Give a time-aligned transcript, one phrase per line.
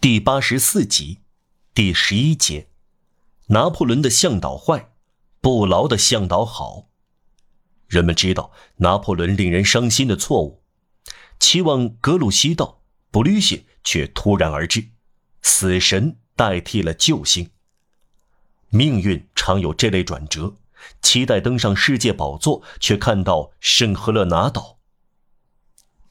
[0.00, 1.18] 第八十四集，
[1.74, 2.68] 第十一节，
[3.48, 4.92] 拿破仑的向导坏，
[5.42, 6.88] 不劳的向导好。
[7.86, 10.62] 人们知道拿破仑令人伤心的错误，
[11.38, 14.88] 期望格鲁希到，布吕歇却突然而至，
[15.42, 17.50] 死神代替了救星。
[18.70, 20.54] 命运常有这类转折，
[21.02, 24.78] 期待登上世界宝座，却看到圣赫勒拿岛。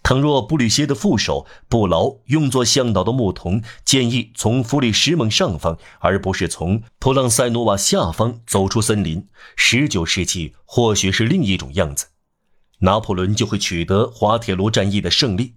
[0.09, 12.07] 倘若布吕歇的副手布劳用作向导的牧童建议从弗里什蒙上方，而不是从普朗塞努瓦下方走出森林，十九世纪或许是另一种样子，
[12.79, 15.53] 拿破仑就会取得滑铁卢战役的胜利。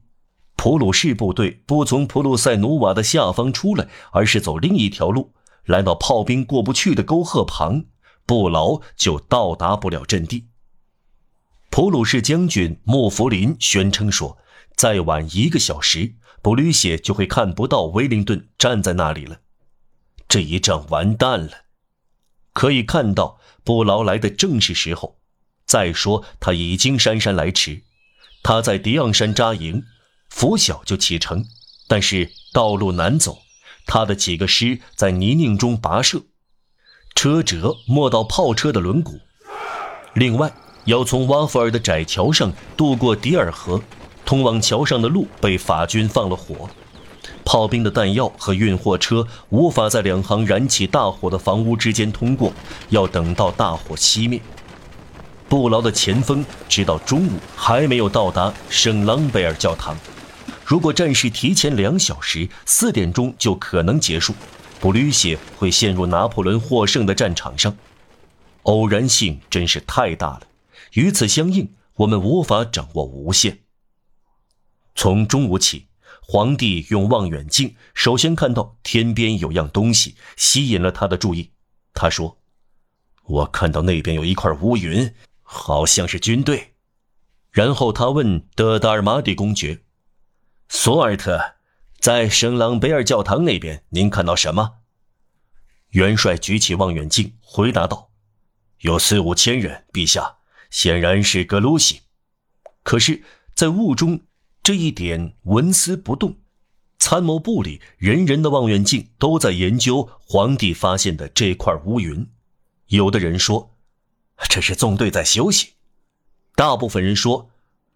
[0.57, 5.33] 普鲁士部队不从普鲁塞努瓦的下方出来，而是走另一条路，
[5.65, 7.87] 来到炮兵过不去的沟壑旁，
[8.27, 10.49] 布劳就到达不了阵地。
[11.71, 14.37] 普鲁士将军莫弗林宣称说。
[14.83, 19.39] 再晚一个小时，布吕歇就会看不到威灵顿站在那里了。
[20.27, 21.53] 这一仗完蛋了。
[22.53, 25.21] 可以看到，布劳来的正是时候。
[25.67, 27.85] 再说，他已经姗姗来迟。
[28.43, 29.85] 他在迪昂山扎营，
[30.29, 31.45] 拂晓就启程，
[31.87, 33.39] 但是道路难走，
[33.87, 36.23] 他的几个师在泥泞中跋涉，
[37.15, 39.21] 车辙没到炮车的轮毂。
[40.15, 40.53] 另外，
[40.87, 43.81] 要从瓦夫尔的窄桥上渡过迪尔河。
[44.33, 46.67] 通往桥上的路被法军放了火，
[47.45, 52.51] 炮兵的弹药和运货车无法在两行燃起大火的房屋之间通过，
[52.89, 54.41] 要等到大火熄灭。
[55.51, 59.95] 布劳的前锋直到中午还没有到达圣朗贝尔教堂。
[60.65, 64.33] 如果战事提前两小时，四点钟就可能结束，
[64.81, 67.77] 布吕歇会陷入拿破仑获胜的战场上。
[68.63, 70.41] 偶然性真是太大了，
[70.95, 73.59] 与此相应，我们无法掌握无限。
[74.95, 75.89] 从中午起，
[76.21, 81.53] 皇帝用望远镜首先看到天边有样东西，吸引了他的注意。
[81.95, 82.39] 他说
[83.25, 86.75] ：“我看到那边有一块乌云，好像是军队。”
[87.51, 89.83] 然后他问德达尔马蒂公爵
[90.69, 91.57] ：“索尔特，
[91.99, 94.79] 在圣朗贝尔教堂那边，您看到什么？”
[95.93, 98.11] 元帅举起望远镜，回答道
[98.81, 100.37] ：“有四五千人，陛下，
[100.71, 102.01] 显然是格鲁希。
[102.83, 103.23] 可是，
[103.55, 104.21] 在雾中。”
[104.63, 106.37] 这一点纹丝不动，
[106.97, 112.29] 参谋部里人人的望远镜都在研究皇帝发现的这块乌云。
[112.87, 113.75] 有的人说，
[114.49, 115.73] 这是纵队在休息；
[116.55, 117.51] 大部分人说，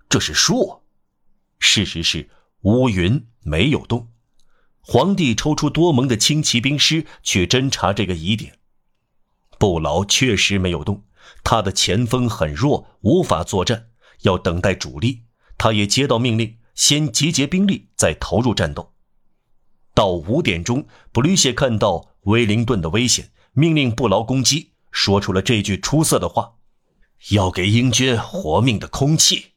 [0.09, 0.83] 这是树。
[1.61, 2.29] 事实是，
[2.63, 4.09] 乌云没有动。
[4.81, 8.59] 皇帝抽出多蒙的轻骑兵师去侦查这个疑点。
[9.57, 11.05] 布劳确实没有动，
[11.45, 13.91] 他的前锋很弱，无法作战，
[14.23, 15.26] 要等待主力。
[15.59, 18.93] 他也接到命令，先集结兵力，再投入战斗。
[19.95, 26.57] 到五点钟，布吕歇看到威灵顿的危险，命令布劳攻击，说出了这句出色的话
[27.33, 29.53] ：“要给英军活命的空气。”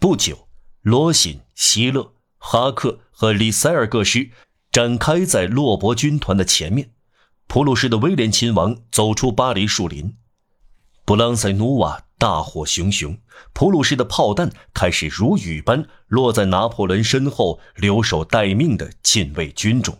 [0.00, 0.48] 不久，
[0.82, 4.30] 罗辛、希勒、哈克和里塞尔各师
[4.72, 6.92] 展开在洛伯军团的前面。
[7.46, 10.16] 普鲁士的威廉亲王走出巴黎树林，
[11.04, 12.07] 布朗塞努瓦。
[12.18, 13.16] 大火熊熊，
[13.52, 19.96] 普鲁士的炮弹开始如雨般落在拿破仑身后留守待命的禁卫军中。